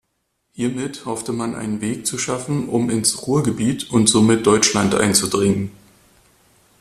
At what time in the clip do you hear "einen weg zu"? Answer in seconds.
1.53-2.17